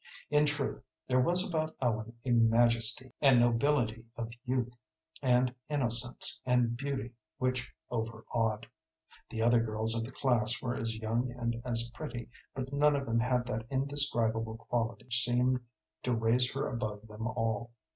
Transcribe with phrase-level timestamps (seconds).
[0.31, 4.75] In truth, there was about Ellen a majesty and nobility of youth
[5.21, 8.65] and innocence and beauty which overawed.
[9.29, 13.05] The other girls of the class were as young and as pretty, but none of
[13.05, 15.59] them had that indescribable quality which seemed
[16.01, 17.69] to raise her above them all.